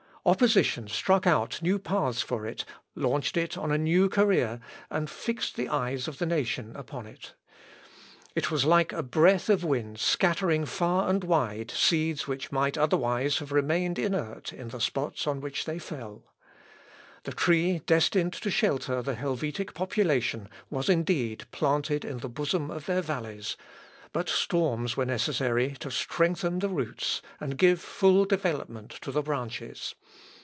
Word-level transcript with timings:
Opposition 0.23 0.87
struck 0.87 1.25
out 1.25 1.59
new 1.63 1.79
paths 1.79 2.21
for 2.21 2.45
it, 2.45 2.63
launched 2.93 3.37
it 3.37 3.57
on 3.57 3.71
a 3.71 3.77
new 3.79 4.07
career, 4.07 4.59
and 4.91 5.09
fixed 5.09 5.55
the 5.55 5.67
eyes 5.67 6.07
of 6.07 6.19
the 6.19 6.27
nation 6.27 6.75
upon 6.75 7.07
it. 7.07 7.33
It 8.35 8.51
was 8.51 8.63
like 8.63 8.93
a 8.93 9.01
breath 9.01 9.49
of 9.49 9.63
wind 9.63 9.97
scattering 9.97 10.67
far 10.67 11.09
and 11.09 11.23
wide 11.23 11.71
seeds 11.71 12.27
which 12.27 12.51
might 12.51 12.77
otherwise 12.77 13.39
have 13.39 13.51
remained 13.51 13.97
inert 13.97 14.53
in 14.53 14.67
the 14.67 14.79
spots 14.79 15.25
on 15.25 15.41
which 15.41 15.65
they 15.65 15.79
fell. 15.79 16.23
The 17.23 17.33
tree 17.33 17.79
destined 17.87 18.33
to 18.33 18.51
shelter 18.51 19.01
the 19.01 19.15
Helvetic 19.15 19.73
population 19.73 20.49
was 20.69 20.87
indeed 20.87 21.45
planted 21.49 22.05
in 22.05 22.19
the 22.19 22.29
bosom 22.29 22.69
of 22.69 22.85
their 22.85 23.01
valleys, 23.01 23.57
but 24.13 24.27
storms 24.27 24.97
were 24.97 25.05
necessary 25.05 25.71
to 25.79 25.89
strengthen 25.89 26.59
the 26.59 26.67
roots 26.67 27.21
and 27.39 27.57
give 27.57 27.79
full 27.79 28.25
development 28.25 28.91
to 28.91 29.09
the 29.09 29.21
branches. 29.21 29.95